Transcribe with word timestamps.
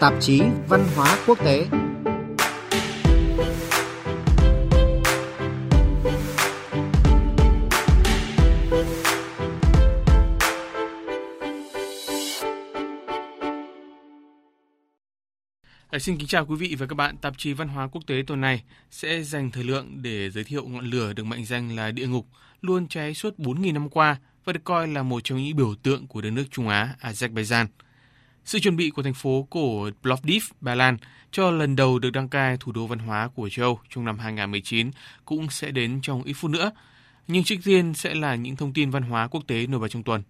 tạp 0.00 0.14
chí 0.20 0.42
Văn 0.68 0.84
hóa 0.96 1.18
Quốc 1.26 1.38
tế. 1.44 1.66
À, 15.90 15.98
xin 15.98 16.16
kính 16.16 16.26
chào 16.26 16.46
quý 16.46 16.56
vị 16.56 16.76
và 16.78 16.86
các 16.86 16.94
bạn. 16.94 17.16
Tạp 17.16 17.38
chí 17.38 17.52
Văn 17.52 17.68
hóa 17.68 17.88
Quốc 17.88 18.02
tế 18.06 18.22
tuần 18.26 18.40
này 18.40 18.62
sẽ 18.90 19.22
dành 19.22 19.50
thời 19.50 19.64
lượng 19.64 20.02
để 20.02 20.30
giới 20.30 20.44
thiệu 20.44 20.66
ngọn 20.66 20.84
lửa 20.84 21.12
được 21.12 21.24
mệnh 21.24 21.44
danh 21.44 21.76
là 21.76 21.90
địa 21.90 22.06
ngục, 22.06 22.26
luôn 22.60 22.88
cháy 22.88 23.14
suốt 23.14 23.38
4.000 23.38 23.72
năm 23.72 23.88
qua 23.88 24.16
và 24.44 24.52
được 24.52 24.64
coi 24.64 24.88
là 24.88 25.02
một 25.02 25.20
trong 25.24 25.42
những 25.42 25.56
biểu 25.56 25.74
tượng 25.82 26.06
của 26.06 26.20
đất 26.20 26.30
nước 26.30 26.44
Trung 26.50 26.68
Á, 26.68 26.96
Azerbaijan. 27.00 27.66
Sự 28.46 28.58
chuẩn 28.58 28.76
bị 28.76 28.90
của 28.90 29.02
thành 29.02 29.14
phố 29.14 29.46
cổ 29.50 29.90
Plovdiv, 30.02 30.44
Ba 30.60 30.74
Lan 30.74 30.96
cho 31.32 31.50
lần 31.50 31.76
đầu 31.76 31.98
được 31.98 32.10
đăng 32.10 32.28
cai 32.28 32.56
thủ 32.60 32.72
đô 32.72 32.86
văn 32.86 32.98
hóa 32.98 33.28
của 33.34 33.48
châu 33.48 33.64
Âu 33.64 33.78
trong 33.90 34.04
năm 34.04 34.18
2019 34.18 34.90
cũng 35.24 35.50
sẽ 35.50 35.70
đến 35.70 35.98
trong 36.02 36.22
ít 36.22 36.32
phút 36.32 36.50
nữa. 36.50 36.70
Nhưng 37.28 37.44
trước 37.44 37.56
tiên 37.64 37.94
sẽ 37.94 38.14
là 38.14 38.34
những 38.34 38.56
thông 38.56 38.72
tin 38.72 38.90
văn 38.90 39.02
hóa 39.02 39.28
quốc 39.28 39.42
tế 39.46 39.66
nổi 39.66 39.80
bật 39.80 39.88
trong 39.88 40.02
tuần. 40.02 40.22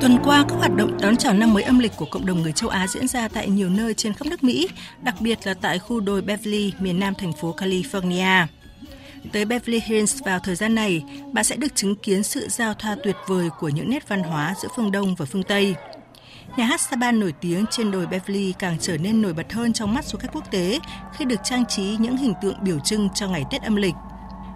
Tuần 0.00 0.18
qua, 0.24 0.44
các 0.48 0.54
hoạt 0.54 0.74
động 0.76 0.98
đón 1.00 1.16
chào 1.16 1.34
năm 1.34 1.54
mới 1.54 1.62
âm 1.62 1.78
lịch 1.78 1.92
của 1.96 2.06
cộng 2.10 2.26
đồng 2.26 2.42
người 2.42 2.52
châu 2.52 2.70
Á 2.70 2.86
diễn 2.86 3.08
ra 3.08 3.28
tại 3.28 3.48
nhiều 3.48 3.68
nơi 3.70 3.94
trên 3.94 4.12
khắp 4.12 4.26
nước 4.26 4.44
Mỹ, 4.44 4.68
đặc 5.02 5.14
biệt 5.20 5.38
là 5.44 5.54
tại 5.54 5.78
khu 5.78 6.00
đồi 6.00 6.22
Beverly, 6.22 6.72
miền 6.80 7.00
nam 7.00 7.14
thành 7.18 7.32
phố 7.32 7.54
California. 7.58 8.46
Tới 9.32 9.44
Beverly 9.44 9.80
Hills 9.84 10.22
vào 10.24 10.38
thời 10.38 10.56
gian 10.56 10.74
này, 10.74 11.02
bạn 11.32 11.44
sẽ 11.44 11.56
được 11.56 11.74
chứng 11.74 11.96
kiến 11.96 12.22
sự 12.22 12.48
giao 12.48 12.74
thoa 12.74 12.96
tuyệt 13.04 13.16
vời 13.26 13.48
của 13.58 13.68
những 13.68 13.90
nét 13.90 14.08
văn 14.08 14.22
hóa 14.22 14.54
giữa 14.62 14.68
phương 14.76 14.92
Đông 14.92 15.14
và 15.14 15.26
phương 15.26 15.42
Tây. 15.42 15.74
Nhà 16.56 16.64
hát 16.64 16.80
Saban 16.80 17.20
nổi 17.20 17.32
tiếng 17.40 17.64
trên 17.70 17.90
đồi 17.90 18.06
Beverly 18.06 18.54
càng 18.58 18.76
trở 18.80 18.98
nên 18.98 19.22
nổi 19.22 19.34
bật 19.34 19.52
hơn 19.52 19.72
trong 19.72 19.94
mắt 19.94 20.04
du 20.04 20.18
khách 20.18 20.32
quốc 20.32 20.50
tế 20.50 20.80
khi 21.12 21.24
được 21.24 21.40
trang 21.44 21.66
trí 21.66 21.96
những 22.00 22.16
hình 22.16 22.34
tượng 22.42 22.56
biểu 22.62 22.78
trưng 22.78 23.08
cho 23.14 23.28
ngày 23.28 23.44
Tết 23.50 23.62
âm 23.62 23.76
lịch. 23.76 23.94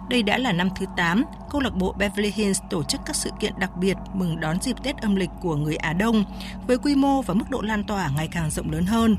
Đây 0.09 0.23
đã 0.23 0.37
là 0.37 0.51
năm 0.51 0.69
thứ 0.79 0.85
8, 0.97 1.23
câu 1.49 1.61
lạc 1.61 1.73
bộ 1.75 1.93
Beverly 1.97 2.31
Hills 2.31 2.61
tổ 2.69 2.83
chức 2.83 3.01
các 3.05 3.15
sự 3.15 3.29
kiện 3.39 3.53
đặc 3.59 3.71
biệt 3.77 3.97
mừng 4.13 4.39
đón 4.39 4.61
dịp 4.61 4.75
Tết 4.83 4.97
âm 4.97 5.15
lịch 5.15 5.29
của 5.41 5.55
người 5.55 5.75
Á 5.75 5.93
Đông 5.93 6.23
với 6.67 6.77
quy 6.77 6.95
mô 6.95 7.21
và 7.21 7.33
mức 7.33 7.49
độ 7.49 7.61
lan 7.61 7.83
tỏa 7.83 8.09
ngày 8.15 8.27
càng 8.31 8.49
rộng 8.51 8.71
lớn 8.71 8.85
hơn. 8.85 9.17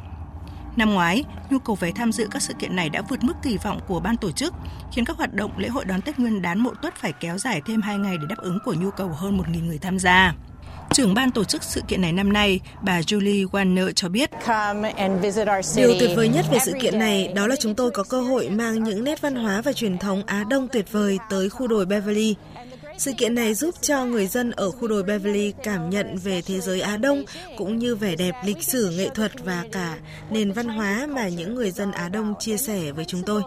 Năm 0.77 0.95
ngoái, 0.95 1.25
nhu 1.51 1.59
cầu 1.59 1.77
vé 1.77 1.93
tham 1.93 2.13
dự 2.13 2.29
các 2.31 2.43
sự 2.43 2.55
kiện 2.55 2.77
này 2.77 2.91
đã 2.91 3.03
vượt 3.09 3.25
mức 3.25 3.35
kỳ 3.43 3.57
vọng 3.57 3.81
của 3.89 4.01
ban 4.01 4.17
tổ 4.17 4.31
chức, 4.31 4.55
khiến 4.93 5.05
các 5.05 5.17
hoạt 5.17 5.35
động 5.35 5.59
lễ 5.59 5.69
hội 5.69 5.85
đón 5.85 6.01
Tết 6.01 6.19
Nguyên 6.19 6.43
đán 6.43 6.61
Mậu 6.61 6.75
Tuất 6.75 6.95
phải 6.97 7.13
kéo 7.13 7.39
dài 7.39 7.63
thêm 7.67 7.83
2 7.83 7.99
ngày 7.99 8.17
để 8.19 8.25
đáp 8.29 8.39
ứng 8.39 8.59
của 8.65 8.75
nhu 8.75 8.91
cầu 8.91 9.09
hơn 9.09 9.39
1.000 9.39 9.67
người 9.67 9.79
tham 9.79 9.99
gia. 9.99 10.35
Trưởng 10.93 11.15
ban 11.15 11.31
tổ 11.31 11.45
chức 11.45 11.63
sự 11.63 11.81
kiện 11.89 12.01
này 12.01 12.13
năm 12.13 12.33
nay, 12.33 12.61
bà 12.83 13.01
Julie 13.01 13.49
Warner 13.49 13.93
cho 13.93 14.09
biết. 14.09 14.31
Điều 15.77 15.95
tuyệt 16.01 16.11
vời 16.17 16.29
nhất 16.29 16.45
về 16.53 16.59
sự 16.65 16.73
kiện 16.81 16.99
này 16.99 17.33
đó 17.35 17.47
là 17.47 17.57
chúng 17.57 17.75
tôi 17.75 17.91
có 17.91 18.03
cơ 18.03 18.21
hội 18.21 18.49
mang 18.49 18.85
những 18.85 19.05
nét 19.05 19.21
văn 19.21 19.35
hóa 19.35 19.61
và 19.61 19.73
truyền 19.73 19.99
thống 19.99 20.23
Á 20.27 20.45
Đông 20.51 20.69
tuyệt 20.69 20.93
vời 20.93 21.19
tới 21.31 21.49
khu 21.49 21.67
đồi 21.67 21.87
Beverly. 21.87 22.35
Sự 22.99 23.13
kiện 23.19 23.35
này 23.35 23.55
giúp 23.55 23.75
cho 23.81 24.05
người 24.05 24.27
dân 24.27 24.51
ở 24.51 24.71
khu 24.71 24.89
đồi 24.89 25.03
Beverly 25.03 25.53
cảm 25.63 25.91
nhận 25.91 26.17
về 26.17 26.43
thế 26.43 26.61
giới 26.61 26.81
Á 26.81 26.97
Đông 26.97 27.25
cũng 27.57 27.79
như 27.79 27.97
vẻ 27.97 28.17
đẹp 28.17 28.35
lịch 28.45 28.63
sử 28.63 28.91
nghệ 28.91 29.09
thuật 29.15 29.33
và 29.45 29.65
cả 29.73 29.97
nền 30.31 30.53
văn 30.53 30.69
hóa 30.69 31.07
mà 31.11 31.29
những 31.29 31.55
người 31.55 31.71
dân 31.71 31.93
Á 31.93 32.09
Đông 32.09 32.35
chia 32.39 32.57
sẻ 32.57 32.93
với 32.93 33.05
chúng 33.05 33.23
tôi. 33.23 33.43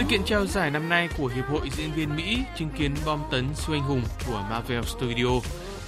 Sự 0.00 0.06
kiện 0.08 0.24
trao 0.24 0.46
giải 0.46 0.70
năm 0.70 0.88
nay 0.88 1.08
của 1.18 1.26
Hiệp 1.26 1.44
hội 1.48 1.70
Diễn 1.76 1.92
viên 1.92 2.16
Mỹ 2.16 2.38
chứng 2.58 2.68
kiến 2.78 2.94
bom 3.06 3.20
tấn 3.30 3.54
siêu 3.54 3.76
anh 3.76 3.82
hùng 3.82 4.02
của 4.26 4.44
Marvel 4.50 4.82
Studio, 4.82 5.40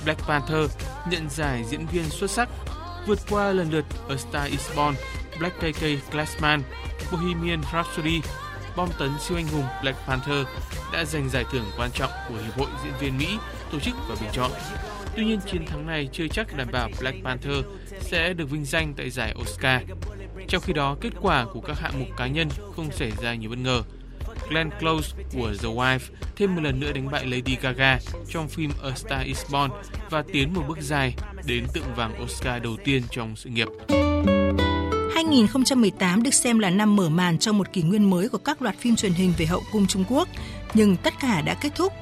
Black 0.05 0.21
Panther 0.21 0.71
nhận 1.11 1.31
giải 1.31 1.65
diễn 1.71 1.87
viên 1.87 2.11
xuất 2.11 2.31
sắc, 2.31 2.49
vượt 3.07 3.19
qua 3.31 3.53
lần 3.53 3.71
lượt 3.71 3.85
A 4.09 4.17
Star 4.17 4.51
Is 4.51 4.77
Born, 4.77 4.95
Black 5.39 5.57
KK 5.57 6.13
Glassman, 6.13 6.63
Bohemian 7.13 7.63
Rhapsody, 7.73 8.21
bom 8.77 8.89
tấn 8.99 9.11
siêu 9.21 9.39
anh 9.39 9.47
hùng 9.47 9.67
Black 9.83 9.99
Panther 10.07 10.47
đã 10.93 11.05
giành 11.05 11.29
giải 11.29 11.45
thưởng 11.53 11.65
quan 11.79 11.91
trọng 11.91 12.11
của 12.29 12.35
Hiệp 12.45 12.59
hội 12.59 12.69
Diễn 12.85 12.93
viên 13.01 13.19
Mỹ 13.19 13.39
tổ 13.73 13.81
chức 13.81 13.95
và 14.09 14.15
bình 14.21 14.31
chọn. 14.33 14.51
Tuy 15.17 15.25
nhiên, 15.25 15.41
chiến 15.47 15.67
thắng 15.67 15.87
này 15.87 16.09
chưa 16.13 16.29
chắc 16.29 16.57
đảm 16.57 16.69
bảo 16.73 16.89
Black 17.01 17.25
Panther 17.25 17.65
sẽ 18.01 18.35
được 18.35 18.51
vinh 18.51 18.65
danh 18.65 18.95
tại 18.97 19.11
giải 19.11 19.35
Oscar. 19.41 19.83
Trong 20.49 20.63
khi 20.63 20.73
đó, 20.73 20.97
kết 21.01 21.13
quả 21.21 21.47
của 21.53 21.61
các 21.61 21.79
hạng 21.79 22.01
mục 22.01 22.09
cá 22.17 22.27
nhân 22.27 22.49
không 22.77 22.91
xảy 22.93 23.13
ra 23.23 23.35
nhiều 23.35 23.51
bất 23.51 23.59
ngờ. 23.59 23.83
Glenn 24.53 24.71
Close 24.81 25.09
của 25.35 25.53
The 25.63 25.69
Wife 25.69 25.99
thêm 26.37 26.55
một 26.55 26.61
lần 26.63 26.81
nữa 26.81 26.93
đánh 26.93 27.11
bại 27.11 27.27
Lady 27.27 27.57
Gaga 27.63 27.99
trong 28.29 28.49
phim 28.49 28.71
A 28.83 28.91
Star 28.97 29.27
Is 29.27 29.41
Born 29.51 29.71
và 30.11 30.23
tiến 30.33 30.55
một 30.55 30.63
bước 30.69 30.79
dài 30.81 31.15
đến 31.47 31.67
tượng 31.73 31.95
vàng 31.97 32.23
Oscar 32.23 32.63
đầu 32.63 32.77
tiên 32.85 33.03
trong 33.11 33.37
sự 33.37 33.51
nghiệp. 33.51 33.69
2018 35.15 36.23
được 36.23 36.35
xem 36.35 36.59
là 36.59 36.71
năm 36.71 36.97
mở 36.97 37.09
màn 37.09 37.39
cho 37.39 37.53
một 37.53 37.73
kỷ 37.73 37.83
nguyên 37.83 38.11
mới 38.11 38.29
của 38.29 38.39
các 38.39 38.63
loạt 38.63 38.77
phim 38.79 38.97
truyền 38.97 39.13
hình 39.13 39.33
về 39.39 39.47
hậu 39.47 39.63
cung 39.73 39.87
Trung 39.87 40.05
Quốc, 40.09 40.29
nhưng 40.75 40.97
tất 40.97 41.15
cả 41.21 41.41
đã 41.41 41.55
kết 41.55 41.73
thúc. 41.75 41.93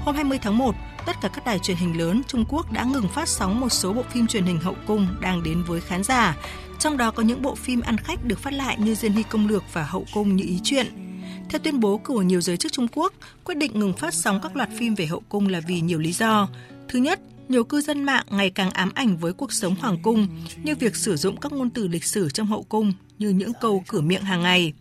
Hôm 0.00 0.14
20 0.14 0.38
tháng 0.42 0.58
1, 0.58 0.74
tất 1.06 1.16
cả 1.22 1.28
các 1.28 1.46
đài 1.46 1.58
truyền 1.58 1.76
hình 1.76 1.98
lớn 1.98 2.22
Trung 2.28 2.44
Quốc 2.48 2.72
đã 2.72 2.84
ngừng 2.84 3.08
phát 3.08 3.28
sóng 3.28 3.60
một 3.60 3.68
số 3.68 3.92
bộ 3.92 4.02
phim 4.10 4.26
truyền 4.26 4.44
hình 4.44 4.60
hậu 4.60 4.74
cung 4.86 5.06
đang 5.20 5.42
đến 5.42 5.62
với 5.62 5.80
khán 5.80 6.02
giả. 6.04 6.36
Trong 6.78 6.96
đó 6.96 7.10
có 7.10 7.22
những 7.22 7.42
bộ 7.42 7.54
phim 7.54 7.80
ăn 7.80 7.96
khách 7.96 8.24
được 8.24 8.38
phát 8.38 8.52
lại 8.52 8.76
như 8.78 8.94
Diên 8.94 9.12
Hy 9.12 9.22
Công 9.22 9.48
Lược 9.48 9.62
và 9.72 9.84
Hậu 9.84 10.06
Cung 10.14 10.36
như 10.36 10.44
ý 10.44 10.60
chuyện. 10.64 11.07
Theo 11.48 11.58
tuyên 11.58 11.80
bố 11.80 11.98
của 11.98 12.22
nhiều 12.22 12.40
giới 12.40 12.56
chức 12.56 12.72
Trung 12.72 12.88
Quốc, 12.88 13.12
quyết 13.44 13.54
định 13.54 13.72
ngừng 13.74 13.92
phát 13.92 14.14
sóng 14.14 14.40
các 14.42 14.56
loạt 14.56 14.68
phim 14.78 14.94
về 14.94 15.06
hậu 15.06 15.22
cung 15.28 15.48
là 15.48 15.60
vì 15.60 15.80
nhiều 15.80 15.98
lý 15.98 16.12
do. 16.12 16.48
Thứ 16.88 16.98
nhất, 16.98 17.20
nhiều 17.48 17.64
cư 17.64 17.80
dân 17.80 18.04
mạng 18.04 18.26
ngày 18.30 18.50
càng 18.50 18.70
ám 18.70 18.90
ảnh 18.94 19.16
với 19.16 19.32
cuộc 19.32 19.52
sống 19.52 19.74
hoàng 19.74 19.98
cung, 20.02 20.26
như 20.62 20.74
việc 20.76 20.96
sử 20.96 21.16
dụng 21.16 21.36
các 21.36 21.52
ngôn 21.52 21.70
từ 21.70 21.88
lịch 21.88 22.04
sử 22.04 22.30
trong 22.30 22.46
hậu 22.46 22.62
cung 22.62 22.92
như 23.18 23.28
những 23.28 23.52
câu 23.60 23.84
cửa 23.88 24.00
miệng 24.00 24.22
hàng 24.22 24.42
ngày. 24.42 24.72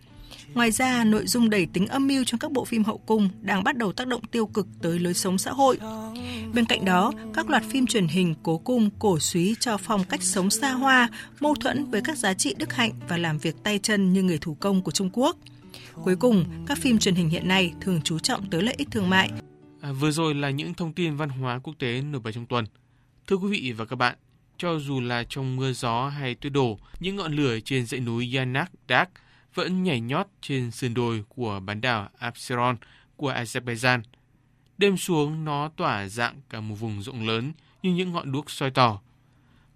Ngoài 0.53 0.71
ra, 0.71 1.03
nội 1.03 1.27
dung 1.27 1.49
đầy 1.49 1.65
tính 1.65 1.87
âm 1.87 2.07
mưu 2.07 2.23
trong 2.23 2.39
các 2.39 2.51
bộ 2.51 2.65
phim 2.65 2.83
hậu 2.83 2.97
cung 2.97 3.29
đang 3.41 3.63
bắt 3.63 3.77
đầu 3.77 3.93
tác 3.93 4.07
động 4.07 4.21
tiêu 4.31 4.45
cực 4.45 4.67
tới 4.81 4.99
lối 4.99 5.13
sống 5.13 5.37
xã 5.37 5.51
hội. 5.51 5.79
Bên 6.53 6.65
cạnh 6.65 6.85
đó, 6.85 7.11
các 7.33 7.49
loạt 7.49 7.63
phim 7.69 7.87
truyền 7.87 8.07
hình 8.07 8.35
cố 8.43 8.57
cung 8.57 8.89
cổ 8.99 9.19
suý 9.19 9.55
cho 9.59 9.77
phong 9.77 10.03
cách 10.03 10.23
sống 10.23 10.49
xa 10.49 10.71
hoa, 10.71 11.09
mâu 11.39 11.55
thuẫn 11.55 11.91
với 11.91 12.01
các 12.01 12.17
giá 12.17 12.33
trị 12.33 12.55
đức 12.57 12.73
hạnh 12.73 12.91
và 13.07 13.17
làm 13.17 13.37
việc 13.37 13.55
tay 13.63 13.79
chân 13.83 14.13
như 14.13 14.23
người 14.23 14.37
thủ 14.37 14.57
công 14.59 14.81
của 14.81 14.91
Trung 14.91 15.09
Quốc. 15.13 15.37
Cuối 16.03 16.15
cùng, 16.15 16.65
các 16.67 16.77
phim 16.77 16.99
truyền 16.99 17.15
hình 17.15 17.29
hiện 17.29 17.47
nay 17.47 17.73
thường 17.81 18.01
chú 18.03 18.19
trọng 18.19 18.49
tới 18.49 18.61
lợi 18.63 18.75
ích 18.77 18.87
thương 18.91 19.09
mại. 19.09 19.31
À, 19.81 19.91
vừa 19.91 20.11
rồi 20.11 20.35
là 20.35 20.49
những 20.49 20.73
thông 20.73 20.93
tin 20.93 21.15
văn 21.15 21.29
hóa 21.29 21.59
quốc 21.59 21.73
tế 21.79 22.01
nổi 22.01 22.21
bật 22.21 22.31
trong 22.31 22.45
tuần. 22.45 22.65
Thưa 23.27 23.35
quý 23.35 23.47
vị 23.49 23.71
và 23.71 23.85
các 23.85 23.95
bạn, 23.95 24.15
cho 24.57 24.79
dù 24.79 25.01
là 25.01 25.23
trong 25.29 25.55
mưa 25.55 25.71
gió 25.71 26.07
hay 26.07 26.35
tuyết 26.35 26.53
đổ, 26.53 26.79
những 26.99 27.15
ngọn 27.15 27.33
lửa 27.33 27.59
trên 27.59 27.85
dãy 27.85 27.99
núi 27.99 28.35
Yanak 28.35 28.71
Dak 28.89 29.09
vẫn 29.53 29.83
nhảy 29.83 30.01
nhót 30.01 30.27
trên 30.41 30.71
sườn 30.71 30.93
đồi 30.93 31.23
của 31.29 31.59
bán 31.59 31.81
đảo 31.81 32.09
Absheron 32.17 32.77
của 33.15 33.33
Azerbaijan. 33.33 34.01
Đêm 34.77 34.97
xuống 34.97 35.45
nó 35.45 35.69
tỏa 35.75 36.07
dạng 36.07 36.35
cả 36.49 36.61
một 36.61 36.75
vùng 36.75 37.03
rộng 37.03 37.27
lớn 37.27 37.53
như 37.83 37.93
những 37.93 38.11
ngọn 38.11 38.31
đuốc 38.31 38.51
soi 38.51 38.71
tỏ. 38.71 39.01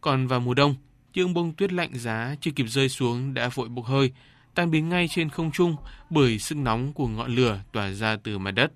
Còn 0.02 0.28
vào 0.28 0.40
mùa 0.40 0.54
đông, 0.54 0.76
những 1.14 1.34
bông 1.34 1.54
tuyết 1.54 1.74
lạnh 1.74 1.92
giá 1.94 2.36
chưa 2.42 2.52
kịp 2.52 2.66
rơi 2.66 2.90
xuống 2.90 3.34
đã 3.34 3.50
vội 3.50 3.70
bốc 3.70 3.86
hơi, 3.86 4.12
tan 4.56 4.72
biến 4.72 4.90
ngay 4.90 5.08
trên 5.08 5.30
không 5.30 5.52
trung 5.52 5.76
bởi 6.10 6.40
sức 6.40 6.58
nóng 6.58 6.94
của 6.94 7.08
ngọn 7.08 7.36
lửa 7.36 7.60
tỏa 7.72 7.92
ra 7.92 8.18
từ 8.24 8.38
mặt 8.38 8.52
đất. 8.52 8.72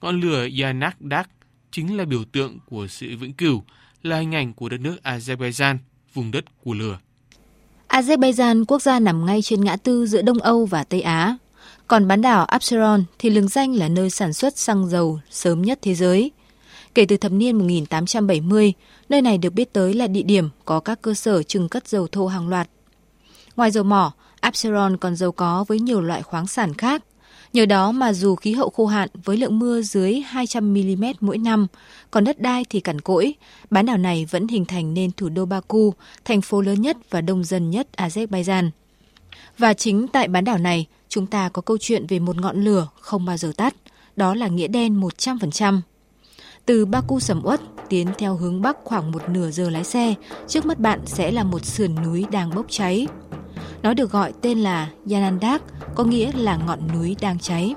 Ngọn 0.00 0.20
lửa 0.20 0.48
Yanak 0.62 0.96
Dak 1.10 1.30
chính 1.70 1.96
là 1.96 2.04
biểu 2.04 2.24
tượng 2.32 2.58
của 2.66 2.86
sự 2.86 3.16
vĩnh 3.16 3.32
cửu, 3.32 3.62
là 4.02 4.18
hình 4.18 4.34
ảnh 4.34 4.54
của 4.54 4.68
đất 4.68 4.80
nước 4.80 4.96
Azerbaijan, 5.02 5.76
vùng 6.14 6.30
đất 6.30 6.44
của 6.64 6.74
lửa. 6.74 6.98
Azerbaijan, 7.88 8.64
quốc 8.64 8.82
gia 8.82 9.00
nằm 9.00 9.26
ngay 9.26 9.42
trên 9.42 9.64
ngã 9.64 9.76
tư 9.76 10.06
giữa 10.06 10.22
Đông 10.22 10.38
Âu 10.38 10.66
và 10.66 10.84
Tây 10.84 11.00
Á. 11.00 11.36
Còn 11.86 12.08
bán 12.08 12.22
đảo 12.22 12.44
Absheron 12.44 13.04
thì 13.18 13.30
lừng 13.30 13.48
danh 13.48 13.74
là 13.74 13.88
nơi 13.88 14.10
sản 14.10 14.32
xuất 14.32 14.58
xăng 14.58 14.88
dầu 14.88 15.20
sớm 15.30 15.62
nhất 15.62 15.78
thế 15.82 15.94
giới. 15.94 16.30
Kể 16.94 17.04
từ 17.04 17.16
thập 17.16 17.32
niên 17.32 17.58
1870, 17.58 18.72
nơi 19.08 19.22
này 19.22 19.38
được 19.38 19.50
biết 19.50 19.72
tới 19.72 19.94
là 19.94 20.06
địa 20.06 20.22
điểm 20.22 20.48
có 20.64 20.80
các 20.80 21.02
cơ 21.02 21.14
sở 21.14 21.42
trưng 21.42 21.68
cất 21.68 21.88
dầu 21.88 22.06
thô 22.12 22.26
hàng 22.26 22.48
loạt. 22.48 22.68
Ngoài 23.56 23.70
dầu 23.70 23.84
mỏ, 23.84 24.12
Absheron 24.40 24.96
còn 24.96 25.16
giàu 25.16 25.32
có 25.32 25.64
với 25.68 25.80
nhiều 25.80 26.00
loại 26.00 26.22
khoáng 26.22 26.46
sản 26.46 26.74
khác. 26.74 27.02
Nhờ 27.52 27.66
đó 27.66 27.92
mà 27.92 28.12
dù 28.12 28.34
khí 28.34 28.52
hậu 28.52 28.70
khô 28.70 28.86
hạn 28.86 29.08
với 29.24 29.36
lượng 29.36 29.58
mưa 29.58 29.82
dưới 29.82 30.22
200mm 30.32 31.14
mỗi 31.20 31.38
năm, 31.38 31.66
còn 32.10 32.24
đất 32.24 32.40
đai 32.40 32.64
thì 32.70 32.80
cằn 32.80 33.00
cỗi, 33.00 33.34
bán 33.70 33.86
đảo 33.86 33.98
này 33.98 34.26
vẫn 34.30 34.48
hình 34.48 34.64
thành 34.64 34.94
nên 34.94 35.12
thủ 35.12 35.28
đô 35.28 35.44
Baku, 35.44 35.94
thành 36.24 36.40
phố 36.40 36.60
lớn 36.60 36.82
nhất 36.82 36.96
và 37.10 37.20
đông 37.20 37.44
dân 37.44 37.70
nhất 37.70 37.88
Azerbaijan. 37.96 38.70
Và 39.58 39.74
chính 39.74 40.08
tại 40.08 40.28
bán 40.28 40.44
đảo 40.44 40.58
này, 40.58 40.86
chúng 41.08 41.26
ta 41.26 41.48
có 41.48 41.62
câu 41.62 41.78
chuyện 41.80 42.06
về 42.06 42.18
một 42.18 42.36
ngọn 42.36 42.64
lửa 42.64 42.88
không 43.00 43.24
bao 43.24 43.36
giờ 43.36 43.52
tắt, 43.56 43.74
đó 44.16 44.34
là 44.34 44.48
nghĩa 44.48 44.68
đen 44.68 45.00
100%. 45.00 45.80
Từ 46.66 46.86
Baku 46.86 47.20
sầm 47.20 47.40
uất 47.44 47.60
tiến 47.88 48.08
theo 48.18 48.36
hướng 48.36 48.62
bắc 48.62 48.76
khoảng 48.84 49.12
một 49.12 49.28
nửa 49.28 49.50
giờ 49.50 49.70
lái 49.70 49.84
xe, 49.84 50.14
trước 50.48 50.66
mắt 50.66 50.78
bạn 50.78 51.00
sẽ 51.06 51.30
là 51.30 51.44
một 51.44 51.64
sườn 51.64 51.94
núi 51.94 52.26
đang 52.30 52.54
bốc 52.54 52.66
cháy. 52.68 53.06
Nó 53.82 53.94
được 53.94 54.10
gọi 54.10 54.32
tên 54.42 54.58
là 54.58 54.88
Yanandak, 55.10 55.62
có 55.94 56.04
nghĩa 56.04 56.32
là 56.32 56.56
ngọn 56.56 56.80
núi 56.94 57.16
đang 57.20 57.38
cháy. 57.38 57.74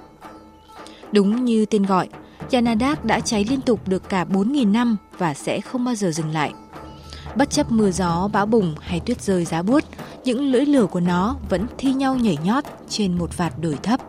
Đúng 1.11 1.45
như 1.45 1.65
tên 1.65 1.83
gọi, 1.83 2.09
Yanadak 2.51 3.05
đã 3.05 3.19
cháy 3.19 3.45
liên 3.50 3.61
tục 3.61 3.88
được 3.88 4.09
cả 4.09 4.25
4.000 4.29 4.71
năm 4.71 4.97
và 5.17 5.33
sẽ 5.33 5.61
không 5.61 5.85
bao 5.85 5.95
giờ 5.95 6.11
dừng 6.11 6.31
lại. 6.31 6.53
Bất 7.35 7.50
chấp 7.50 7.71
mưa 7.71 7.91
gió, 7.91 8.29
bão 8.33 8.45
bùng 8.45 8.75
hay 8.81 9.00
tuyết 9.00 9.21
rơi 9.21 9.45
giá 9.45 9.61
buốt, 9.61 9.83
những 10.23 10.51
lưỡi 10.51 10.65
lửa 10.65 10.85
của 10.85 11.00
nó 11.00 11.35
vẫn 11.50 11.65
thi 11.77 11.94
nhau 11.94 12.15
nhảy 12.15 12.38
nhót 12.44 12.63
trên 12.89 13.17
một 13.17 13.38
vạt 13.38 13.53
đồi 13.61 13.77
thấp. 13.83 14.00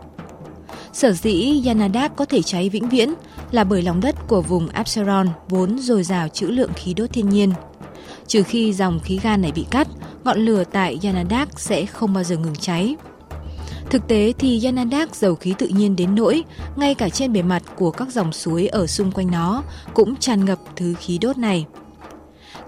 Sở 0.93 1.13
dĩ 1.13 1.63
Yanadak 1.67 2.17
có 2.17 2.25
thể 2.25 2.43
cháy 2.43 2.69
vĩnh 2.69 2.89
viễn 2.89 3.15
là 3.51 3.65
bởi 3.65 3.83
lòng 3.83 4.01
đất 4.01 4.29
của 4.29 4.43
vùng 4.43 4.69
Absaron 4.69 5.29
vốn 5.49 5.79
dồi 5.79 6.03
dào 6.03 6.29
trữ 6.29 6.47
lượng 6.47 6.73
khí 6.75 6.95
đốt 6.95 7.13
thiên 7.13 7.29
nhiên. 7.29 7.53
Trừ 8.27 8.43
khi 8.43 8.73
dòng 8.73 9.01
khí 9.01 9.21
ga 9.23 9.37
này 9.37 9.53
bị 9.53 9.67
cắt, 9.71 9.89
ngọn 10.25 10.39
lửa 10.39 10.65
tại 10.73 10.99
Yanadak 11.03 11.61
sẽ 11.61 11.87
không 11.87 12.13
bao 12.13 12.25
giờ 12.25 12.37
ngừng 12.37 12.55
cháy. 12.55 12.97
Thực 13.91 14.09
tế 14.09 14.33
thì 14.39 14.65
Yanadak 14.65 15.17
dầu 15.17 15.35
khí 15.35 15.55
tự 15.59 15.69
nhiên 15.69 15.97
đến 15.97 16.15
nỗi 16.15 16.45
ngay 16.77 16.95
cả 16.95 17.09
trên 17.09 17.33
bề 17.33 17.43
mặt 17.43 17.63
của 17.77 17.91
các 17.91 18.13
dòng 18.13 18.33
suối 18.33 18.67
ở 18.67 18.87
xung 18.87 19.13
quanh 19.13 19.31
nó 19.31 19.63
cũng 19.95 20.17
tràn 20.17 20.45
ngập 20.45 20.59
thứ 20.77 20.95
khí 21.01 21.19
đốt 21.19 21.39
này. 21.39 21.67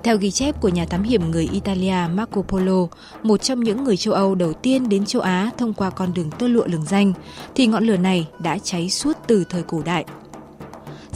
Theo 0.03 0.17
ghi 0.17 0.31
chép 0.31 0.61
của 0.61 0.69
nhà 0.69 0.85
thám 0.85 1.03
hiểm 1.03 1.31
người 1.31 1.49
Italia 1.53 1.94
Marco 2.14 2.43
Polo, 2.43 2.87
một 3.23 3.43
trong 3.43 3.61
những 3.61 3.85
người 3.85 3.97
châu 3.97 4.14
Âu 4.14 4.35
đầu 4.35 4.52
tiên 4.52 4.88
đến 4.88 5.05
châu 5.05 5.23
Á 5.23 5.50
thông 5.59 5.75
qua 5.75 5.91
con 5.91 6.14
đường 6.14 6.31
tơ 6.31 6.49
lụa 6.49 6.67
lừng 6.67 6.85
danh, 6.85 7.12
thì 7.55 7.67
ngọn 7.67 7.85
lửa 7.85 7.97
này 7.97 8.29
đã 8.38 8.59
cháy 8.59 8.91
suốt 8.91 9.17
từ 9.26 9.44
thời 9.50 9.62
cổ 9.62 9.82
đại. 9.85 10.05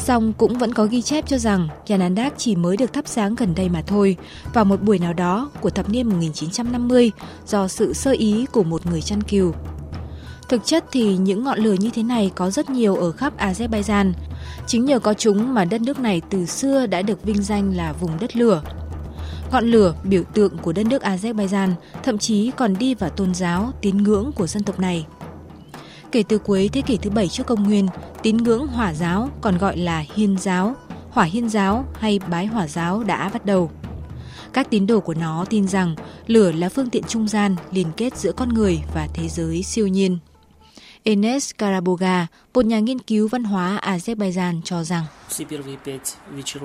Song 0.05 0.33
cũng 0.33 0.59
vẫn 0.59 0.75
có 0.75 0.85
ghi 0.85 1.03
chép 1.03 1.27
cho 1.27 1.39
rằng 1.39 1.69
Yanandak 1.89 2.35
chỉ 2.37 2.57
mới 2.57 2.77
được 2.77 2.93
thắp 2.93 3.09
sáng 3.09 3.35
gần 3.35 3.55
đây 3.55 3.69
mà 3.69 3.83
thôi, 3.83 4.17
vào 4.55 4.65
một 4.65 4.83
buổi 4.83 4.99
nào 4.99 5.13
đó 5.13 5.51
của 5.61 5.71
thập 5.71 5.89
niên 5.89 6.09
1950 6.09 7.11
do 7.47 7.69
sự 7.69 7.93
sơ 7.93 8.11
ý 8.11 8.47
của 8.53 8.63
một 8.63 8.87
người 8.87 9.03
chăn 9.03 9.23
cừu. 9.23 9.53
Thực 10.49 10.65
chất 10.65 10.85
thì 10.93 11.17
những 11.17 11.45
ngọn 11.45 11.59
lửa 11.59 11.75
như 11.79 11.91
thế 11.95 12.03
này 12.03 12.31
có 12.35 12.51
rất 12.51 12.71
nhiều 12.71 12.97
ở 12.97 13.13
khắp 13.13 13.33
Azerbaijan. 13.39 14.13
Chính 14.67 14.85
nhờ 14.85 14.99
có 14.99 15.15
chúng 15.15 15.55
mà 15.55 15.65
đất 15.65 15.81
nước 15.81 15.99
này 15.99 16.23
từ 16.31 16.47
xưa 16.47 16.87
đã 16.87 17.03
được 17.03 17.23
vinh 17.23 17.43
danh 17.43 17.77
là 17.77 17.93
vùng 17.93 18.11
đất 18.21 18.37
lửa. 18.37 18.63
Ngọn 19.53 19.65
lửa, 19.65 19.95
biểu 20.05 20.23
tượng 20.35 20.59
của 20.59 20.73
đất 20.73 20.87
nước 20.87 21.03
Azerbaijan, 21.03 21.73
thậm 22.03 22.19
chí 22.19 22.51
còn 22.57 22.79
đi 22.79 22.95
vào 22.95 23.11
tôn 23.11 23.35
giáo, 23.35 23.73
tín 23.81 23.97
ngưỡng 23.97 24.33
của 24.35 24.47
dân 24.47 24.63
tộc 24.63 24.81
này. 24.81 25.07
Kể 26.13 26.23
từ 26.23 26.39
cuối 26.39 26.71
thế 26.73 26.81
kỷ 26.81 26.97
thứ 26.97 27.11
bảy 27.11 27.29
trước 27.29 27.47
công 27.47 27.63
nguyên, 27.63 27.89
tín 28.23 28.37
ngưỡng 28.37 28.67
hỏa 28.67 28.95
giáo 28.95 29.29
còn 29.41 29.59
gọi 29.59 29.77
là 29.77 30.05
hiên 30.15 30.37
giáo, 30.39 30.75
hỏa 31.11 31.25
hiên 31.25 31.49
giáo 31.49 31.85
hay 31.95 32.19
bái 32.31 32.47
hỏa 32.47 32.69
giáo 32.69 33.03
đã 33.03 33.29
bắt 33.33 33.47
đầu. 33.47 33.71
Các 34.53 34.71
tín 34.71 34.87
đồ 34.87 35.01
của 35.01 35.15
nó 35.15 35.45
tin 35.51 35.69
rằng 35.69 35.95
lửa 36.27 36.53
là 36.53 36.69
phương 36.69 36.91
tiện 36.91 37.03
trung 37.09 37.29
gian 37.29 37.57
liên 37.73 37.87
kết 37.97 38.17
giữa 38.17 38.33
con 38.33 38.55
người 38.55 38.81
và 38.95 39.09
thế 39.15 39.29
giới 39.29 39.63
siêu 39.63 39.87
nhiên. 39.87 40.19
Enes 41.03 41.51
Karaboga, 41.59 42.27
một 42.55 42.65
nhà 42.65 42.79
nghiên 42.79 42.99
cứu 42.99 43.29
văn 43.29 43.45
hóa 43.45 43.81
Azerbaijan 43.83 44.63
cho 44.65 44.85
rằng 44.85 45.05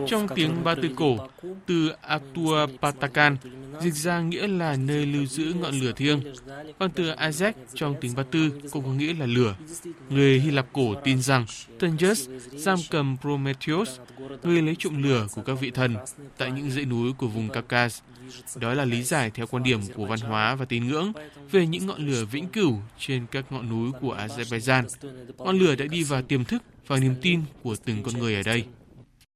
trong 0.07 0.27
tiếng 0.35 0.63
ba 0.63 0.75
tư 0.75 0.89
cổ, 0.95 1.17
từ 1.65 1.89
Atua 2.01 2.67
Patakan 2.81 3.37
dịch 3.81 3.93
ra 3.93 4.19
nghĩa 4.19 4.47
là 4.47 4.75
nơi 4.75 5.05
lưu 5.05 5.25
giữ 5.25 5.53
ngọn 5.61 5.79
lửa 5.79 5.91
thiêng. 5.91 6.21
Còn 6.79 6.91
từ 6.91 7.11
Azek 7.15 7.51
trong 7.73 7.95
tiếng 8.01 8.15
ba 8.15 8.23
tư 8.31 8.49
cũng 8.71 8.83
có 8.83 8.91
nghĩa 8.91 9.13
là 9.13 9.25
lửa. 9.25 9.55
Người 10.09 10.39
Hy 10.39 10.51
Lạp 10.51 10.65
cổ 10.73 10.93
tin 11.03 11.21
rằng 11.21 11.45
Turnus 11.79 12.29
giam 12.51 12.79
cầm 12.89 13.17
Prometheus, 13.21 13.89
người 14.43 14.61
lấy 14.61 14.75
trộm 14.79 15.03
lửa 15.03 15.27
của 15.35 15.41
các 15.41 15.53
vị 15.53 15.71
thần 15.71 15.95
tại 16.37 16.51
những 16.51 16.71
dãy 16.71 16.85
núi 16.85 17.13
của 17.13 17.27
vùng 17.27 17.49
Caucasus. 17.49 18.01
Đó 18.55 18.73
là 18.73 18.85
lý 18.85 19.03
giải 19.03 19.31
theo 19.31 19.47
quan 19.47 19.63
điểm 19.63 19.79
của 19.95 20.05
văn 20.05 20.19
hóa 20.19 20.55
và 20.55 20.65
tín 20.65 20.87
ngưỡng 20.87 21.11
về 21.51 21.67
những 21.67 21.85
ngọn 21.85 22.07
lửa 22.07 22.25
vĩnh 22.31 22.47
cửu 22.47 22.79
trên 22.99 23.25
các 23.31 23.51
ngọn 23.51 23.69
núi 23.69 23.91
của 24.01 24.17
Azerbaijan. 24.27 24.83
Ngọn 25.37 25.59
lửa 25.59 25.74
đã 25.75 25.85
đi 25.85 26.03
vào 26.03 26.21
tiềm 26.21 26.45
thức 26.45 26.61
và 26.87 26.97
niềm 26.97 27.15
tin 27.21 27.41
của 27.63 27.75
từng 27.85 28.03
con 28.03 28.17
người 28.19 28.35
ở 28.35 28.43
đây. 28.43 28.63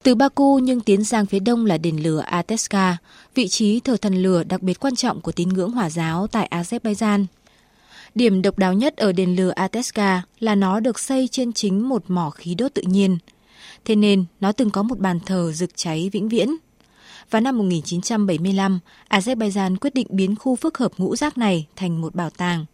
Từ 0.03 0.15
Baku 0.15 0.59
nhưng 0.59 0.81
tiến 0.81 1.03
sang 1.03 1.25
phía 1.25 1.39
đông 1.39 1.65
là 1.65 1.77
đền 1.77 1.97
lửa 1.97 2.19
Ateska, 2.19 2.97
vị 3.35 3.47
trí 3.47 3.79
thờ 3.79 3.97
thần 4.01 4.15
lửa 4.15 4.43
đặc 4.43 4.61
biệt 4.61 4.79
quan 4.79 4.95
trọng 4.95 5.21
của 5.21 5.31
tín 5.31 5.49
ngưỡng 5.49 5.71
Hỏa 5.71 5.89
giáo 5.89 6.27
tại 6.27 6.47
Azerbaijan. 6.51 7.25
Điểm 8.15 8.41
độc 8.41 8.57
đáo 8.57 8.73
nhất 8.73 8.97
ở 8.97 9.11
đền 9.11 9.35
lửa 9.35 9.49
Ateska 9.55 10.21
là 10.39 10.55
nó 10.55 10.79
được 10.79 10.99
xây 10.99 11.27
trên 11.27 11.53
chính 11.53 11.89
một 11.89 12.03
mỏ 12.07 12.29
khí 12.29 12.55
đốt 12.55 12.73
tự 12.73 12.81
nhiên. 12.81 13.17
Thế 13.85 13.95
nên 13.95 14.25
nó 14.39 14.51
từng 14.51 14.69
có 14.69 14.83
một 14.83 14.99
bàn 14.99 15.19
thờ 15.25 15.51
rực 15.51 15.69
cháy 15.75 16.09
vĩnh 16.13 16.29
viễn. 16.29 16.49
Vào 17.31 17.41
năm 17.41 17.57
1975, 17.57 18.79
Azerbaijan 19.09 19.75
quyết 19.81 19.93
định 19.93 20.07
biến 20.09 20.35
khu 20.35 20.55
phức 20.55 20.77
hợp 20.77 20.91
ngũ 20.97 21.15
giác 21.15 21.37
này 21.37 21.67
thành 21.75 22.01
một 22.01 22.15
bảo 22.15 22.29
tàng. 22.29 22.65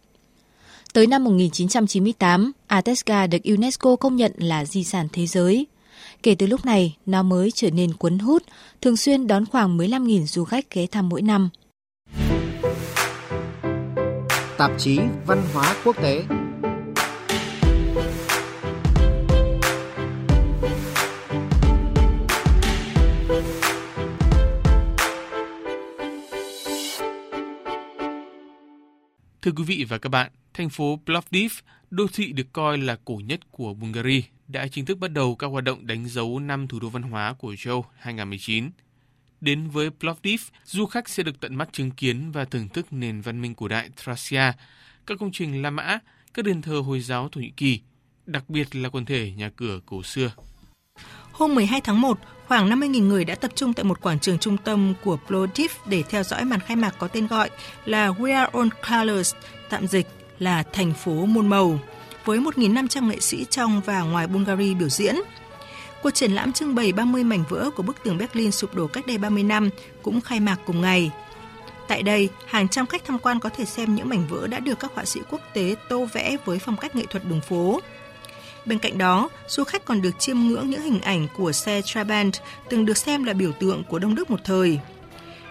Tới 0.96 1.06
năm 1.06 1.24
1998, 1.24 2.52
Ateska 2.66 3.26
được 3.26 3.38
UNESCO 3.44 3.96
công 3.96 4.16
nhận 4.16 4.32
là 4.36 4.64
di 4.64 4.84
sản 4.84 5.08
thế 5.12 5.26
giới. 5.26 5.66
Kể 6.22 6.34
từ 6.34 6.46
lúc 6.46 6.66
này, 6.66 6.96
nó 7.06 7.22
mới 7.22 7.50
trở 7.50 7.70
nên 7.70 7.94
cuốn 7.94 8.18
hút, 8.18 8.42
thường 8.80 8.96
xuyên 8.96 9.26
đón 9.26 9.46
khoảng 9.46 9.78
15.000 9.78 10.26
du 10.26 10.44
khách 10.44 10.70
ghé 10.70 10.86
thăm 10.86 11.08
mỗi 11.08 11.22
năm. 11.22 11.50
Tạp 14.58 14.70
chí 14.78 14.98
Văn 15.26 15.42
hóa 15.52 15.76
Quốc 15.84 15.96
tế 16.02 16.24
Thưa 29.42 29.52
quý 29.56 29.64
vị 29.64 29.86
và 29.88 29.98
các 29.98 30.08
bạn, 30.08 30.30
thành 30.56 30.70
phố 30.70 31.00
Plovdiv, 31.06 31.52
đô 31.90 32.06
thị 32.12 32.32
được 32.32 32.52
coi 32.52 32.78
là 32.78 32.96
cổ 33.04 33.20
nhất 33.24 33.40
của 33.50 33.74
Bulgaria, 33.74 34.20
đã 34.48 34.68
chính 34.68 34.84
thức 34.84 34.98
bắt 34.98 35.12
đầu 35.12 35.36
các 35.36 35.46
hoạt 35.46 35.64
động 35.64 35.86
đánh 35.86 36.08
dấu 36.08 36.38
năm 36.38 36.68
thủ 36.68 36.80
đô 36.80 36.88
văn 36.88 37.02
hóa 37.02 37.34
của 37.38 37.56
châu 37.56 37.84
2019. 37.98 38.70
Đến 39.40 39.68
với 39.68 39.90
Plovdiv, 39.90 40.42
du 40.64 40.86
khách 40.86 41.08
sẽ 41.08 41.22
được 41.22 41.40
tận 41.40 41.54
mắt 41.54 41.68
chứng 41.72 41.90
kiến 41.90 42.32
và 42.32 42.44
thưởng 42.44 42.68
thức 42.68 42.86
nền 42.90 43.20
văn 43.20 43.42
minh 43.42 43.54
cổ 43.54 43.68
đại 43.68 43.90
Thracia, 43.96 44.52
các 45.06 45.18
công 45.20 45.32
trình 45.32 45.62
La 45.62 45.70
Mã, 45.70 45.98
các 46.34 46.44
đền 46.44 46.62
thờ 46.62 46.82
Hồi 46.86 47.00
giáo 47.00 47.28
Thổ 47.28 47.40
Nhĩ 47.40 47.50
Kỳ, 47.56 47.80
đặc 48.26 48.50
biệt 48.50 48.76
là 48.76 48.88
quần 48.88 49.04
thể 49.04 49.32
nhà 49.36 49.50
cửa 49.56 49.80
cổ 49.86 50.02
xưa. 50.02 50.30
Hôm 51.32 51.54
12 51.54 51.80
tháng 51.80 52.00
1, 52.00 52.18
khoảng 52.46 52.70
50.000 52.70 53.06
người 53.06 53.24
đã 53.24 53.34
tập 53.34 53.50
trung 53.54 53.72
tại 53.72 53.84
một 53.84 54.00
quảng 54.00 54.20
trường 54.20 54.38
trung 54.38 54.56
tâm 54.56 54.94
của 55.04 55.18
Plovdiv 55.26 55.70
để 55.86 56.02
theo 56.08 56.22
dõi 56.22 56.44
màn 56.44 56.60
khai 56.60 56.76
mạc 56.76 56.94
có 56.98 57.08
tên 57.08 57.26
gọi 57.26 57.50
là 57.84 58.08
We 58.08 58.34
Are 58.34 58.50
On 58.52 58.68
Colors, 58.88 59.34
tạm 59.70 59.86
dịch 59.86 60.06
là 60.38 60.62
thành 60.62 60.92
phố 60.92 61.12
muôn 61.12 61.46
màu, 61.46 61.78
với 62.24 62.38
1.500 62.38 63.08
nghệ 63.08 63.20
sĩ 63.20 63.46
trong 63.50 63.80
và 63.80 64.00
ngoài 64.00 64.26
Bulgaria 64.26 64.74
biểu 64.74 64.88
diễn. 64.88 65.16
Cuộc 66.02 66.10
triển 66.10 66.32
lãm 66.32 66.52
trưng 66.52 66.74
bày 66.74 66.92
30 66.92 67.24
mảnh 67.24 67.44
vỡ 67.48 67.70
của 67.76 67.82
bức 67.82 68.02
tường 68.02 68.18
Berlin 68.18 68.50
sụp 68.50 68.74
đổ 68.74 68.86
cách 68.86 69.06
đây 69.06 69.18
30 69.18 69.42
năm 69.42 69.70
cũng 70.02 70.20
khai 70.20 70.40
mạc 70.40 70.56
cùng 70.66 70.80
ngày. 70.80 71.10
Tại 71.88 72.02
đây, 72.02 72.28
hàng 72.46 72.68
trăm 72.68 72.86
khách 72.86 73.04
tham 73.04 73.18
quan 73.18 73.40
có 73.40 73.48
thể 73.48 73.64
xem 73.64 73.94
những 73.94 74.08
mảnh 74.08 74.26
vỡ 74.28 74.46
đã 74.46 74.60
được 74.60 74.78
các 74.80 74.90
họa 74.94 75.04
sĩ 75.04 75.20
quốc 75.30 75.40
tế 75.54 75.74
tô 75.88 76.08
vẽ 76.12 76.36
với 76.44 76.58
phong 76.58 76.76
cách 76.76 76.96
nghệ 76.96 77.06
thuật 77.06 77.24
đường 77.24 77.40
phố. 77.40 77.80
Bên 78.66 78.78
cạnh 78.78 78.98
đó, 78.98 79.28
du 79.48 79.64
khách 79.64 79.84
còn 79.84 80.02
được 80.02 80.18
chiêm 80.18 80.38
ngưỡng 80.38 80.70
những 80.70 80.82
hình 80.82 81.00
ảnh 81.00 81.28
của 81.36 81.52
xe 81.52 81.82
Trabant 81.84 82.32
từng 82.68 82.86
được 82.86 82.96
xem 82.96 83.24
là 83.24 83.32
biểu 83.32 83.52
tượng 83.52 83.84
của 83.84 83.98
Đông 83.98 84.14
Đức 84.14 84.30
một 84.30 84.40
thời. 84.44 84.80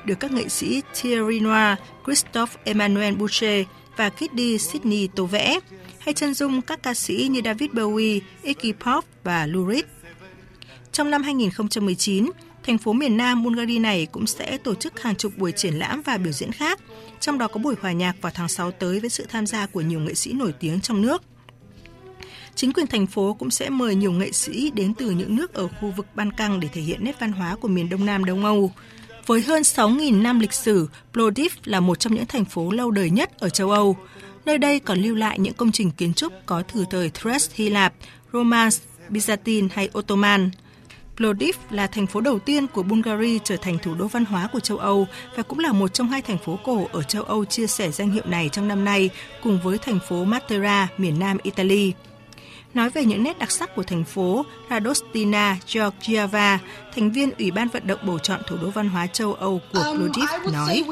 Được 0.05 0.15
các 0.19 0.31
nghệ 0.31 0.49
sĩ 0.49 0.81
Thierry 0.93 1.39
Noir, 1.39 1.77
Christophe 2.05 2.59
Emmanuel 2.63 3.15
Boucher 3.15 3.65
và 3.97 4.09
Kitty 4.09 4.57
Sydney 4.57 5.07
tô 5.15 5.25
vẽ, 5.25 5.59
hay 5.99 6.13
chân 6.13 6.33
dung 6.33 6.61
các 6.61 6.83
ca 6.83 6.93
sĩ 6.93 7.27
như 7.31 7.41
David 7.45 7.71
Bowie, 7.71 8.19
Iggy 8.43 8.73
Pop 8.73 9.05
và 9.23 9.45
Lou 9.45 9.71
Reed. 9.71 9.83
Trong 10.91 11.09
năm 11.11 11.23
2019, 11.23 12.31
thành 12.63 12.77
phố 12.77 12.93
miền 12.93 13.17
Nam 13.17 13.43
Bulgaria 13.43 13.79
này 13.79 14.07
cũng 14.11 14.27
sẽ 14.27 14.57
tổ 14.57 14.75
chức 14.75 15.01
hàng 15.01 15.15
chục 15.15 15.37
buổi 15.37 15.51
triển 15.51 15.73
lãm 15.73 16.01
và 16.01 16.17
biểu 16.17 16.33
diễn 16.33 16.51
khác, 16.51 16.79
trong 17.19 17.37
đó 17.37 17.47
có 17.47 17.59
buổi 17.59 17.75
hòa 17.81 17.91
nhạc 17.91 18.15
vào 18.21 18.31
tháng 18.35 18.47
6 18.47 18.71
tới 18.71 18.99
với 18.99 19.09
sự 19.09 19.25
tham 19.29 19.45
gia 19.45 19.65
của 19.65 19.81
nhiều 19.81 19.99
nghệ 19.99 20.13
sĩ 20.13 20.33
nổi 20.33 20.53
tiếng 20.59 20.81
trong 20.81 21.01
nước 21.01 21.21
chính 22.55 22.73
quyền 22.73 22.87
thành 22.87 23.07
phố 23.07 23.35
cũng 23.39 23.51
sẽ 23.51 23.69
mời 23.69 23.95
nhiều 23.95 24.11
nghệ 24.11 24.31
sĩ 24.31 24.71
đến 24.71 24.93
từ 24.93 25.09
những 25.09 25.35
nước 25.35 25.53
ở 25.53 25.67
khu 25.67 25.91
vực 25.97 26.05
Ban 26.15 26.31
Căng 26.31 26.59
để 26.59 26.67
thể 26.73 26.81
hiện 26.81 27.03
nét 27.03 27.19
văn 27.19 27.31
hóa 27.31 27.55
của 27.55 27.67
miền 27.67 27.89
Đông 27.89 28.05
Nam 28.05 28.25
Đông 28.25 28.45
Âu. 28.45 28.71
Với 29.25 29.41
hơn 29.41 29.61
6.000 29.61 30.21
năm 30.21 30.39
lịch 30.39 30.53
sử, 30.53 30.87
Plovdiv 31.13 31.51
là 31.63 31.79
một 31.79 31.99
trong 31.99 32.13
những 32.15 32.25
thành 32.25 32.45
phố 32.45 32.71
lâu 32.71 32.91
đời 32.91 33.09
nhất 33.09 33.39
ở 33.39 33.49
châu 33.49 33.71
Âu. 33.71 33.97
Nơi 34.45 34.57
đây 34.57 34.79
còn 34.79 34.99
lưu 34.99 35.15
lại 35.15 35.39
những 35.39 35.53
công 35.53 35.71
trình 35.71 35.91
kiến 35.91 36.13
trúc 36.13 36.33
có 36.45 36.63
từ 36.73 36.85
thời 36.89 37.09
Thrace 37.09 37.53
Hy 37.55 37.69
Lạp, 37.69 37.93
Romance, 38.33 38.77
Byzantine 39.09 39.67
hay 39.71 39.89
Ottoman. 39.97 40.49
Plovdiv 41.17 41.55
là 41.69 41.87
thành 41.87 42.07
phố 42.07 42.21
đầu 42.21 42.39
tiên 42.39 42.67
của 42.67 42.83
Bulgaria 42.83 43.37
trở 43.43 43.57
thành 43.57 43.77
thủ 43.83 43.95
đô 43.95 44.07
văn 44.07 44.25
hóa 44.25 44.49
của 44.53 44.59
châu 44.59 44.77
Âu 44.77 45.07
và 45.35 45.43
cũng 45.43 45.59
là 45.59 45.71
một 45.71 45.93
trong 45.93 46.07
hai 46.07 46.21
thành 46.21 46.37
phố 46.37 46.59
cổ 46.63 46.87
ở 46.91 47.03
châu 47.03 47.23
Âu 47.23 47.45
chia 47.45 47.67
sẻ 47.67 47.91
danh 47.91 48.11
hiệu 48.11 48.23
này 48.25 48.49
trong 48.51 48.67
năm 48.67 48.85
nay 48.85 49.09
cùng 49.43 49.59
với 49.63 49.77
thành 49.77 49.99
phố 50.09 50.23
Matera, 50.23 50.87
miền 50.97 51.19
nam 51.19 51.37
Italy. 51.43 51.93
Nói 52.75 52.89
về 52.89 53.05
những 53.05 53.23
nét 53.23 53.39
đặc 53.39 53.51
sắc 53.51 53.75
của 53.75 53.83
thành 53.83 54.03
phố, 54.03 54.45
Radostina 54.69 55.57
Georgieva, 55.73 56.59
thành 56.95 57.11
viên 57.11 57.31
Ủy 57.39 57.51
ban 57.51 57.67
vận 57.67 57.87
động 57.87 57.99
bầu 58.07 58.19
chọn 58.19 58.41
thủ 58.47 58.57
đô 58.61 58.69
văn 58.69 58.89
hóa 58.89 59.07
châu 59.07 59.33
Âu 59.33 59.61
của 59.73 59.79
um, 59.79 59.97
Plovdiv 59.97 60.53
nói. 60.53 60.83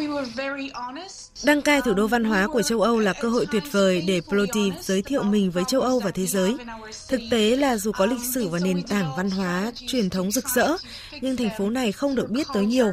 Đăng 1.46 1.62
cai 1.62 1.82
thủ 1.82 1.94
đô 1.94 2.08
văn 2.08 2.24
hóa 2.24 2.48
của 2.48 2.62
châu 2.62 2.82
Âu 2.82 3.00
là 3.00 3.14
cơ 3.14 3.30
hội 3.30 3.46
tuyệt 3.52 3.64
vời 3.72 4.04
để 4.08 4.22
Plovdiv 4.22 4.74
giới 4.82 5.02
thiệu 5.02 5.24
mình 5.24 5.52
với 5.52 5.64
châu 5.68 5.82
Âu 5.82 6.00
và 6.00 6.12
thế 6.12 6.26
giới. 6.26 6.58
Thực 7.10 7.22
tế 7.32 7.56
là 7.56 7.78
dù 7.78 7.92
có 7.92 8.06
lịch 8.06 8.24
sử 8.34 8.48
và 8.48 8.60
nền 8.60 8.84
tảng 8.84 9.16
văn 9.18 9.30
hóa 9.30 9.72
truyền 9.88 10.10
thống 10.10 10.32
rực 10.32 10.50
rỡ, 10.50 10.78
nhưng 11.22 11.38
thành 11.38 11.50
phố 11.58 11.70
này 11.70 11.92
không 11.92 12.16
được 12.16 12.30
biết 12.30 12.48
tới 12.54 12.66
nhiều. 12.66 12.92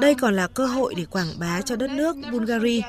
Đây 0.00 0.14
còn 0.14 0.36
là 0.36 0.46
cơ 0.46 0.66
hội 0.66 0.94
để 0.96 1.04
quảng 1.04 1.28
bá 1.38 1.60
cho 1.60 1.76
đất 1.76 1.90
nước 1.90 2.16
Bulgaria. 2.32 2.80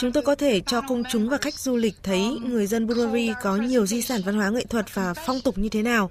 Chúng 0.00 0.12
tôi 0.12 0.22
có 0.22 0.34
thể 0.34 0.60
cho 0.60 0.80
công 0.80 1.02
chúng 1.10 1.28
và 1.28 1.38
khách 1.38 1.54
du 1.54 1.76
lịch 1.76 1.94
thấy 2.02 2.38
người 2.48 2.66
dân 2.66 2.86
Bulgaria 2.86 3.34
có 3.42 3.56
nhiều 3.56 3.86
di 3.86 4.02
sản 4.02 4.20
văn 4.24 4.34
hóa 4.34 4.48
nghệ 4.48 4.64
thuật 4.64 4.94
và 4.94 5.14
phong 5.14 5.40
tục 5.40 5.58
như 5.58 5.68
thế 5.68 5.82
nào. 5.82 6.10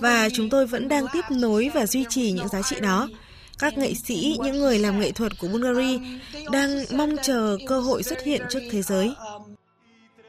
Và 0.00 0.28
chúng 0.34 0.50
tôi 0.50 0.66
vẫn 0.66 0.88
đang 0.88 1.06
tiếp 1.12 1.24
nối 1.30 1.70
và 1.74 1.86
duy 1.86 2.04
trì 2.08 2.32
những 2.32 2.48
giá 2.48 2.62
trị 2.62 2.80
đó 2.80 3.08
các 3.58 3.78
nghệ 3.78 3.94
sĩ, 3.94 4.36
những 4.42 4.58
người 4.58 4.78
làm 4.78 5.00
nghệ 5.00 5.12
thuật 5.12 5.32
của 5.38 5.48
Bulgaria 5.48 5.98
đang 6.50 6.84
mong 6.90 7.16
chờ 7.22 7.56
cơ 7.66 7.80
hội 7.80 8.02
xuất 8.02 8.22
hiện 8.24 8.42
trước 8.50 8.60
thế 8.70 8.82
giới. 8.82 9.14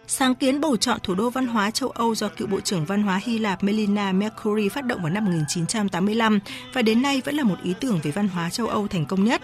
Sáng 0.08 0.36
kiến 0.36 0.62
bầu 0.62 0.78
chọn 0.78 1.00
thủ 1.04 1.16
đô 1.16 1.30
văn 1.30 1.48
hóa 1.48 1.72
châu 1.72 1.90
Âu 1.90 2.16
do 2.16 2.30
cựu 2.30 2.48
Bộ 2.48 2.62
trưởng 2.62 2.86
Văn 2.86 3.04
hóa 3.04 3.20
Hy 3.24 3.40
Lạp 3.40 3.64
Melina 3.64 4.12
Mercury 4.12 4.70
phát 4.70 4.86
động 4.86 5.02
vào 5.02 5.10
năm 5.12 5.26
1985 5.26 6.40
và 6.74 6.82
đến 6.82 7.02
nay 7.02 7.22
vẫn 7.26 7.36
là 7.36 7.44
một 7.44 7.56
ý 7.64 7.74
tưởng 7.80 8.00
về 8.04 8.12
văn 8.12 8.28
hóa 8.28 8.50
châu 8.50 8.68
Âu 8.68 8.88
thành 8.88 9.06
công 9.06 9.24
nhất. 9.24 9.42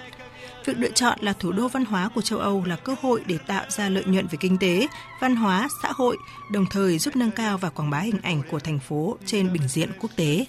Việc 0.66 0.78
lựa 0.78 0.92
chọn 0.92 1.18
là 1.22 1.34
thủ 1.34 1.52
đô 1.52 1.68
văn 1.68 1.86
hóa 1.86 2.10
của 2.16 2.22
châu 2.22 2.40
Âu 2.40 2.64
là 2.66 2.76
cơ 2.76 2.96
hội 3.02 3.22
để 3.26 3.38
tạo 3.38 3.66
ra 3.70 3.90
lợi 3.90 4.04
nhuận 4.06 4.28
về 4.28 4.38
kinh 4.42 4.58
tế, 4.58 4.88
văn 5.20 5.36
hóa, 5.36 5.68
xã 5.84 5.90
hội, 5.96 6.18
đồng 6.52 6.66
thời 6.72 7.00
giúp 7.00 7.16
nâng 7.16 7.32
cao 7.32 7.58
và 7.58 7.70
quảng 7.70 7.90
bá 7.90 8.00
hình 8.00 8.20
ảnh 8.24 8.42
của 8.52 8.60
thành 8.60 8.80
phố 8.80 9.18
trên 9.26 9.54
bình 9.54 9.68
diện 9.68 9.90
quốc 10.00 10.12
tế. 10.16 10.46